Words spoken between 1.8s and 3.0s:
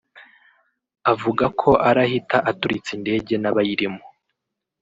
arahita aturitsa